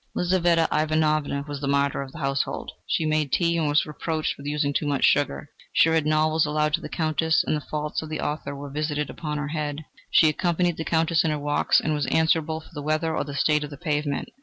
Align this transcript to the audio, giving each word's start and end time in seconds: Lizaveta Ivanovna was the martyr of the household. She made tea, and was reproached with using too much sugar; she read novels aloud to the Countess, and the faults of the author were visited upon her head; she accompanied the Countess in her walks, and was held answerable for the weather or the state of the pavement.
Lizaveta 0.15 0.67
Ivanovna 0.73 1.45
was 1.47 1.61
the 1.61 1.67
martyr 1.67 2.01
of 2.01 2.11
the 2.11 2.17
household. 2.17 2.71
She 2.87 3.05
made 3.05 3.31
tea, 3.31 3.55
and 3.55 3.67
was 3.69 3.85
reproached 3.85 4.35
with 4.35 4.47
using 4.47 4.73
too 4.73 4.87
much 4.87 5.05
sugar; 5.05 5.51
she 5.73 5.89
read 5.89 6.07
novels 6.07 6.43
aloud 6.43 6.73
to 6.73 6.81
the 6.81 6.89
Countess, 6.89 7.43
and 7.45 7.55
the 7.55 7.61
faults 7.61 8.01
of 8.01 8.09
the 8.09 8.19
author 8.19 8.55
were 8.55 8.71
visited 8.71 9.11
upon 9.11 9.37
her 9.37 9.49
head; 9.49 9.85
she 10.09 10.27
accompanied 10.27 10.77
the 10.77 10.85
Countess 10.85 11.23
in 11.23 11.29
her 11.29 11.37
walks, 11.37 11.79
and 11.79 11.93
was 11.93 12.05
held 12.05 12.15
answerable 12.15 12.61
for 12.61 12.71
the 12.73 12.81
weather 12.81 13.15
or 13.15 13.23
the 13.23 13.35
state 13.35 13.63
of 13.63 13.69
the 13.69 13.77
pavement. 13.77 14.29